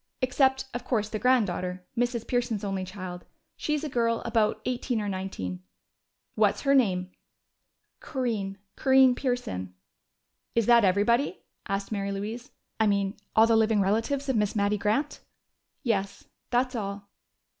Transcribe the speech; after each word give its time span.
Except, 0.19 0.65
of 0.73 0.83
course, 0.83 1.09
the 1.09 1.19
granddaughter 1.19 1.85
Mrs. 1.95 2.25
Pearson's 2.27 2.63
only 2.63 2.83
child. 2.83 3.23
She's 3.55 3.83
a 3.83 3.87
girl 3.87 4.23
about 4.25 4.59
eighteen 4.65 4.99
or 4.99 5.07
nineteen." 5.07 5.61
"What's 6.33 6.61
her 6.61 6.73
name?" 6.73 7.11
"Corinne 7.99 8.57
Corinne 8.75 9.13
Pearson." 9.13 9.75
"Is 10.55 10.65
that 10.65 10.83
everybody?" 10.83 11.43
asked 11.67 11.91
Mary 11.91 12.11
Louise. 12.11 12.49
"I 12.79 12.87
mean, 12.87 13.15
all 13.35 13.45
the 13.45 13.55
living 13.55 13.79
relatives 13.79 14.27
of 14.27 14.35
Miss 14.35 14.55
Mattie 14.55 14.75
Grant?" 14.79 15.19
"Yes, 15.83 16.23
that's 16.49 16.73
all." 16.75 17.11